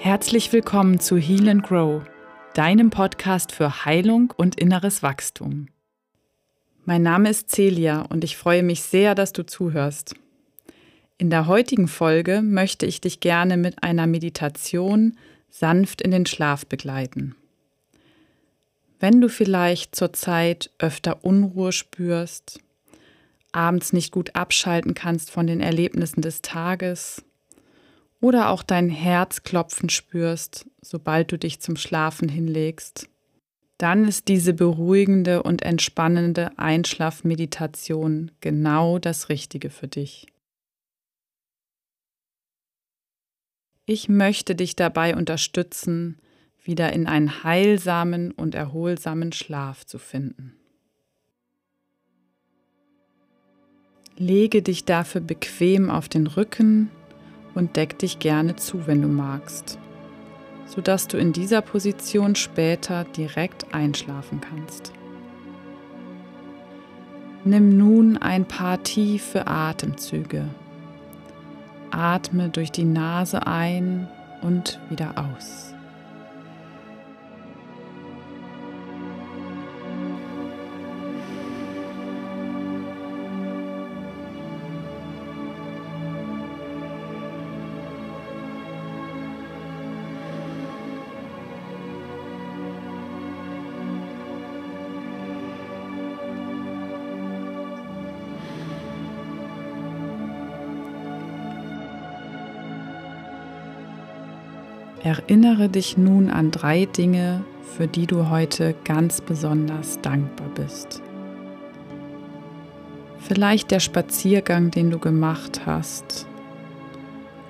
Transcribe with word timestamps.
Herzlich 0.00 0.52
willkommen 0.52 1.00
zu 1.00 1.18
Heal 1.18 1.48
and 1.48 1.64
Grow, 1.64 2.04
deinem 2.54 2.88
Podcast 2.88 3.50
für 3.50 3.84
Heilung 3.84 4.32
und 4.36 4.58
inneres 4.58 5.02
Wachstum. 5.02 5.66
Mein 6.84 7.02
Name 7.02 7.28
ist 7.28 7.50
Celia 7.50 8.02
und 8.02 8.22
ich 8.22 8.36
freue 8.36 8.62
mich 8.62 8.84
sehr, 8.84 9.16
dass 9.16 9.32
du 9.32 9.44
zuhörst. 9.44 10.14
In 11.18 11.30
der 11.30 11.48
heutigen 11.48 11.88
Folge 11.88 12.42
möchte 12.42 12.86
ich 12.86 13.00
dich 13.00 13.18
gerne 13.18 13.56
mit 13.56 13.82
einer 13.82 14.06
Meditation 14.06 15.18
sanft 15.50 16.00
in 16.00 16.12
den 16.12 16.26
Schlaf 16.26 16.64
begleiten. 16.64 17.34
Wenn 19.00 19.20
du 19.20 19.28
vielleicht 19.28 19.96
zurzeit 19.96 20.70
öfter 20.78 21.24
Unruhe 21.24 21.72
spürst, 21.72 22.60
abends 23.50 23.92
nicht 23.92 24.12
gut 24.12 24.36
abschalten 24.36 24.94
kannst 24.94 25.32
von 25.32 25.48
den 25.48 25.60
Erlebnissen 25.60 26.22
des 26.22 26.40
Tages 26.40 27.24
oder 28.20 28.50
auch 28.50 28.62
dein 28.62 28.88
Herz 28.88 29.42
klopfen 29.42 29.90
spürst, 29.90 30.66
sobald 30.80 31.30
du 31.32 31.38
dich 31.38 31.60
zum 31.60 31.76
Schlafen 31.76 32.28
hinlegst, 32.28 33.08
dann 33.78 34.06
ist 34.06 34.26
diese 34.26 34.54
beruhigende 34.54 35.42
und 35.44 35.62
entspannende 35.62 36.50
Einschlafmeditation 36.58 38.32
genau 38.40 38.98
das 38.98 39.28
Richtige 39.28 39.70
für 39.70 39.86
dich. 39.86 40.26
Ich 43.86 44.08
möchte 44.08 44.54
dich 44.54 44.74
dabei 44.76 45.16
unterstützen, 45.16 46.18
wieder 46.62 46.92
in 46.92 47.06
einen 47.06 47.44
heilsamen 47.44 48.32
und 48.32 48.54
erholsamen 48.54 49.32
Schlaf 49.32 49.86
zu 49.86 49.98
finden. 49.98 50.56
Lege 54.16 54.60
dich 54.60 54.84
dafür 54.84 55.20
bequem 55.20 55.88
auf 55.88 56.08
den 56.08 56.26
Rücken 56.26 56.90
und 57.58 57.74
deck 57.74 57.98
dich 57.98 58.20
gerne 58.20 58.54
zu, 58.54 58.86
wenn 58.86 59.02
du 59.02 59.08
magst, 59.08 59.78
sodass 60.66 61.08
du 61.08 61.18
in 61.18 61.32
dieser 61.32 61.60
Position 61.60 62.36
später 62.36 63.02
direkt 63.02 63.74
einschlafen 63.74 64.40
kannst. 64.40 64.92
Nimm 67.44 67.76
nun 67.76 68.16
ein 68.16 68.44
paar 68.44 68.84
tiefe 68.84 69.48
Atemzüge. 69.48 70.44
Atme 71.90 72.48
durch 72.48 72.70
die 72.70 72.84
Nase 72.84 73.44
ein 73.46 74.08
und 74.40 74.78
wieder 74.88 75.14
aus. 75.16 75.74
Erinnere 105.08 105.70
dich 105.70 105.96
nun 105.96 106.28
an 106.28 106.50
drei 106.50 106.84
Dinge, 106.84 107.42
für 107.62 107.86
die 107.86 108.06
du 108.06 108.28
heute 108.28 108.74
ganz 108.84 109.22
besonders 109.22 109.98
dankbar 110.02 110.50
bist. 110.54 111.00
Vielleicht 113.18 113.70
der 113.70 113.80
Spaziergang, 113.80 114.70
den 114.70 114.90
du 114.90 114.98
gemacht 114.98 115.62
hast, 115.64 116.26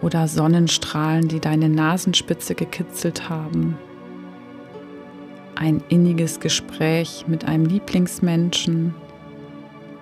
oder 0.00 0.28
Sonnenstrahlen, 0.28 1.26
die 1.26 1.40
deine 1.40 1.68
Nasenspitze 1.68 2.54
gekitzelt 2.54 3.28
haben, 3.28 3.76
ein 5.56 5.82
inniges 5.88 6.38
Gespräch 6.38 7.24
mit 7.26 7.46
einem 7.46 7.64
Lieblingsmenschen, 7.64 8.94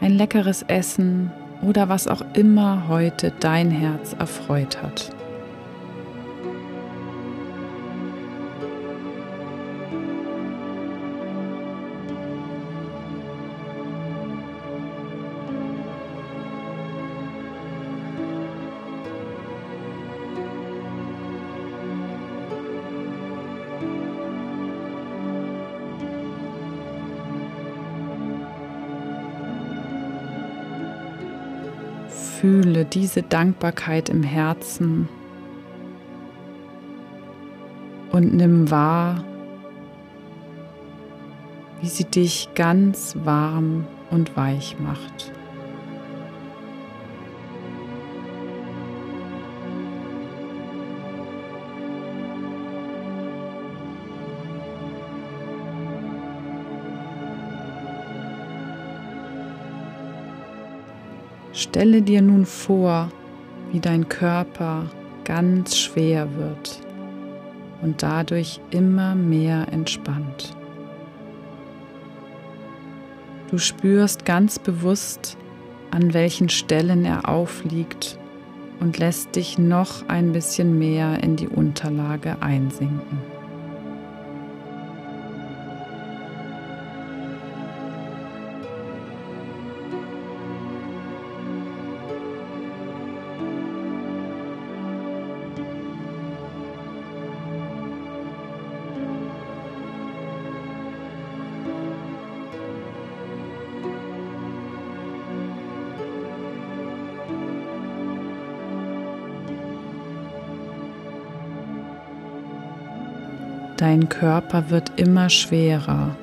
ein 0.00 0.12
leckeres 0.12 0.62
Essen 0.62 1.30
oder 1.60 1.90
was 1.90 2.08
auch 2.08 2.22
immer 2.32 2.88
heute 2.88 3.34
dein 3.38 3.70
Herz 3.70 4.14
erfreut 4.18 4.82
hat. 4.82 5.14
Fühle 32.44 32.84
diese 32.84 33.22
Dankbarkeit 33.22 34.10
im 34.10 34.22
Herzen 34.22 35.08
und 38.12 38.34
nimm 38.34 38.70
wahr, 38.70 39.24
wie 41.80 41.88
sie 41.88 42.04
dich 42.04 42.50
ganz 42.54 43.16
warm 43.24 43.86
und 44.10 44.36
weich 44.36 44.76
macht. 44.78 45.32
Stelle 61.54 62.02
dir 62.02 62.20
nun 62.20 62.46
vor, 62.46 63.10
wie 63.70 63.78
dein 63.78 64.08
Körper 64.08 64.90
ganz 65.24 65.76
schwer 65.76 66.28
wird 66.36 66.80
und 67.80 68.02
dadurch 68.02 68.60
immer 68.72 69.14
mehr 69.14 69.68
entspannt. 69.70 70.56
Du 73.52 73.58
spürst 73.58 74.24
ganz 74.24 74.58
bewusst, 74.58 75.36
an 75.92 76.12
welchen 76.12 76.48
Stellen 76.48 77.04
er 77.04 77.28
aufliegt 77.28 78.18
und 78.80 78.98
lässt 78.98 79.36
dich 79.36 79.56
noch 79.56 80.08
ein 80.08 80.32
bisschen 80.32 80.76
mehr 80.76 81.22
in 81.22 81.36
die 81.36 81.48
Unterlage 81.48 82.36
einsinken. 82.42 83.33
Dein 113.86 114.08
Körper 114.08 114.70
wird 114.70 114.92
immer 114.98 115.28
schwerer. 115.28 116.16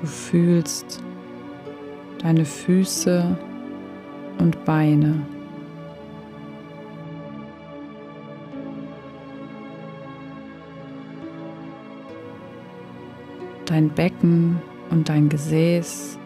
Du 0.00 0.06
fühlst 0.06 1.02
deine 2.22 2.44
Füße 2.44 3.36
und 4.38 4.64
Beine. 4.64 5.20
Dein 13.64 13.88
Becken 13.88 14.62
und 14.90 15.08
dein 15.08 15.28
Gesäß. 15.28 16.17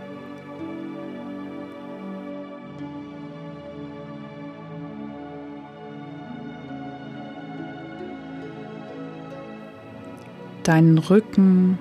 Deinen 10.69 10.99
Rücken. 10.99 11.79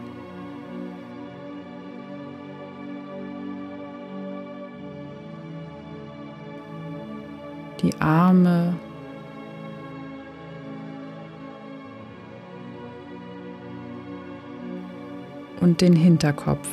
Die 7.81 8.00
Arme. 8.00 8.74
Und 15.60 15.81
den 15.81 15.95
Hinterkopf. 15.95 16.68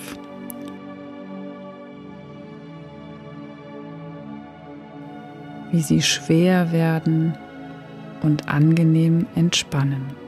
Wie 5.70 5.80
sie 5.80 6.00
schwer 6.00 6.72
werden 6.72 7.36
und 8.22 8.48
angenehm 8.48 9.26
entspannen. 9.34 10.27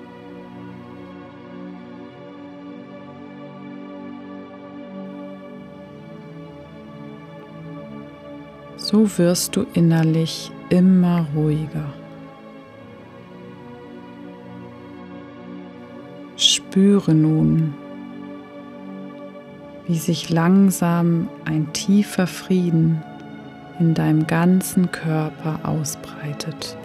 So 8.82 9.18
wirst 9.18 9.56
du 9.56 9.66
innerlich 9.74 10.50
immer 10.70 11.26
ruhiger. 11.36 11.84
Spüre 16.36 17.14
nun, 17.14 17.74
wie 19.86 19.98
sich 19.98 20.30
langsam 20.30 21.28
ein 21.44 21.70
tiefer 21.74 22.26
Frieden 22.26 23.02
in 23.78 23.92
deinem 23.92 24.26
ganzen 24.26 24.90
Körper 24.90 25.60
ausbreitet. 25.62 26.78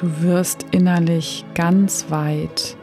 Du 0.00 0.22
wirst 0.22 0.64
innerlich 0.70 1.44
ganz 1.54 2.06
weit 2.08 2.74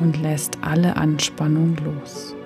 und 0.00 0.20
lässt 0.20 0.58
alle 0.60 0.96
Anspannung 0.96 1.78
los. 1.82 2.36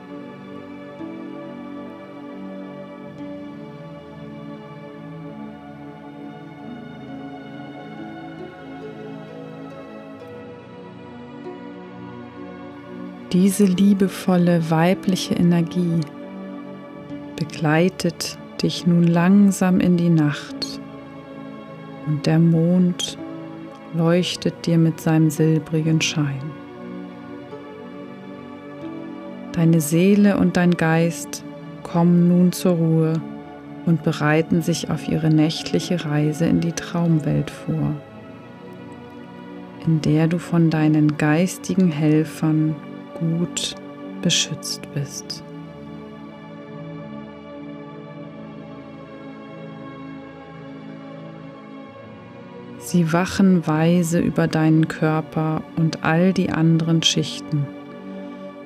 Diese 13.33 13.65
liebevolle 13.65 14.71
weibliche 14.71 15.35
Energie 15.35 15.99
begleitet 17.35 18.39
dich 18.63 18.87
nun 18.87 19.03
langsam 19.03 19.81
in 19.81 19.97
die 19.97 20.11
Nacht 20.11 20.79
und 22.07 22.25
der 22.25 22.39
Mond 22.39 23.19
leuchtet 23.95 24.67
dir 24.67 24.79
mit 24.79 25.01
seinem 25.01 25.31
silbrigen 25.31 26.01
Schein. 26.01 26.43
Deine 29.53 29.81
Seele 29.81 30.37
und 30.37 30.57
dein 30.57 30.73
Geist 30.73 31.45
kommen 31.83 32.29
nun 32.29 32.53
zur 32.53 32.73
Ruhe 32.73 33.13
und 33.87 34.03
bereiten 34.03 34.63
sich 34.63 34.91
auf 34.91 35.09
ihre 35.09 35.31
nächtliche 35.31 36.05
Reise 36.05 36.47
in 36.47 36.61
die 36.61 36.73
Traumwelt 36.73 37.51
vor, 37.51 37.95
in 39.87 40.01
der 40.01 40.27
du 40.27 40.39
von 40.39 40.71
deinen 40.71 41.17
geistigen 41.17 41.93
Helfern 41.93 42.75
gut 43.21 43.77
beschützt 44.23 44.83
bist. 44.95 45.45
Sie 52.95 53.13
wachen 53.13 53.67
weise 53.67 54.21
über 54.21 54.47
deinen 54.47 54.87
Körper 54.87 55.65
und 55.75 56.05
all 56.05 56.33
die 56.33 56.51
anderen 56.51 57.03
Schichten, 57.03 57.67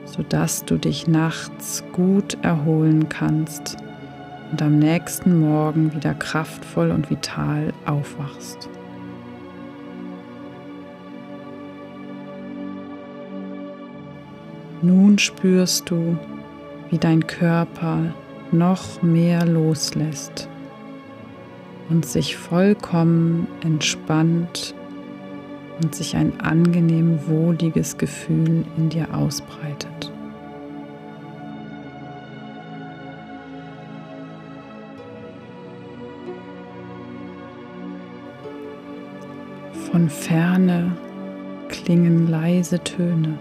sodass 0.04 0.66
du 0.66 0.76
dich 0.76 1.08
nachts 1.08 1.82
gut 1.94 2.36
erholen 2.42 3.08
kannst 3.08 3.78
und 4.50 4.60
am 4.60 4.78
nächsten 4.78 5.40
Morgen 5.40 5.94
wieder 5.94 6.12
kraftvoll 6.12 6.90
und 6.90 7.08
vital 7.08 7.72
aufwachst. 7.86 8.68
Nun 14.82 15.18
spürst 15.18 15.88
du, 15.88 16.18
wie 16.90 16.98
dein 16.98 17.26
Körper 17.26 18.12
noch 18.52 19.00
mehr 19.00 19.46
loslässt 19.46 20.50
und 21.88 22.04
sich 22.04 22.36
vollkommen 22.36 23.46
entspannt 23.62 24.74
und 25.82 25.94
sich 25.94 26.16
ein 26.16 26.40
angenehm 26.40 27.18
wohliges 27.26 27.96
Gefühl 27.96 28.64
in 28.76 28.88
dir 28.88 29.14
ausbreitet. 29.14 30.12
Von 39.90 40.10
ferne 40.10 40.92
klingen 41.68 42.28
leise 42.28 42.82
Töne. 42.84 43.38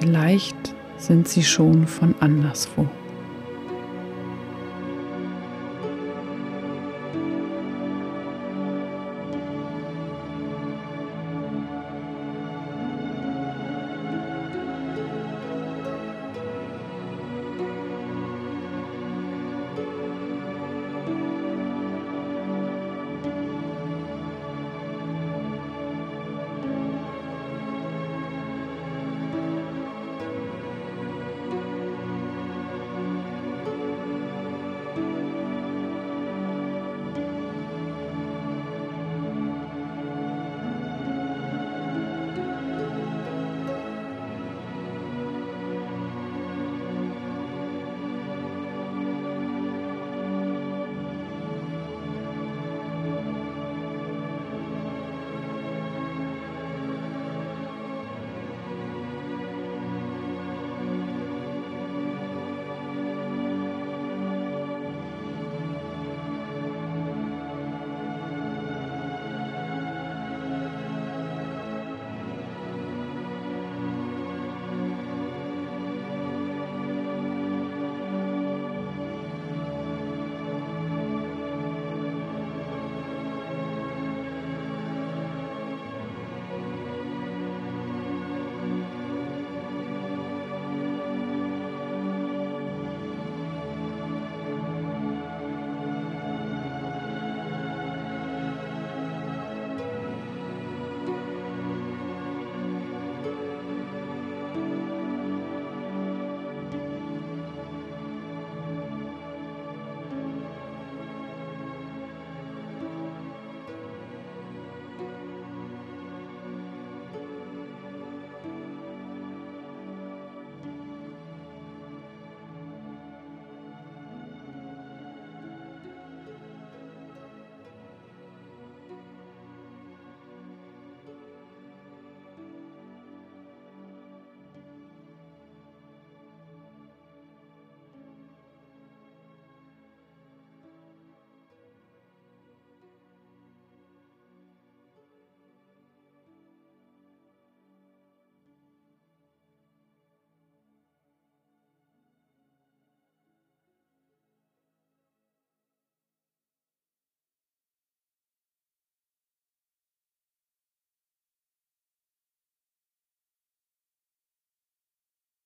Vielleicht 0.00 0.74
sind 0.96 1.28
sie 1.28 1.42
schon 1.42 1.86
von 1.86 2.14
anderswo. 2.20 2.86